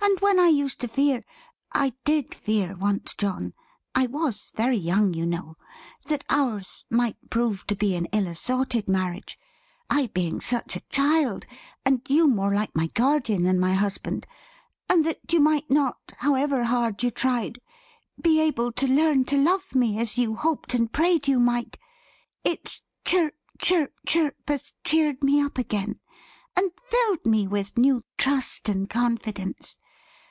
[0.00, 1.22] And when I used to fear
[1.72, 3.52] I did fear once, John;
[3.94, 5.56] I was very young you know
[6.06, 9.38] that ours might prove to be an ill assorted marriage:
[9.90, 11.46] I being such a child,
[11.84, 14.26] and you more like my guardian than my husband:
[14.88, 17.60] and that you might not, however hard you tried,
[18.20, 21.78] be able to learn to love me, as you hoped and prayed you might;
[22.44, 26.00] its Chirp, Chirp, Chirp, has cheered me up again,
[26.56, 29.76] and filled me with new trust and confidence.